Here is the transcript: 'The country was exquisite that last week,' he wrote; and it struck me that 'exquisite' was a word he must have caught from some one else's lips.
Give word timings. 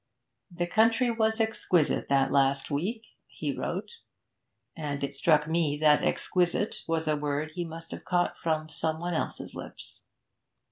'The 0.49 0.65
country 0.65 1.11
was 1.11 1.39
exquisite 1.39 2.09
that 2.09 2.31
last 2.31 2.71
week,' 2.71 3.05
he 3.27 3.55
wrote; 3.55 3.97
and 4.75 5.03
it 5.03 5.13
struck 5.13 5.47
me 5.47 5.77
that 5.77 6.03
'exquisite' 6.03 6.77
was 6.87 7.07
a 7.07 7.15
word 7.15 7.51
he 7.51 7.63
must 7.63 7.91
have 7.91 8.03
caught 8.03 8.35
from 8.41 8.67
some 8.67 8.99
one 8.99 9.13
else's 9.13 9.53
lips. 9.53 10.05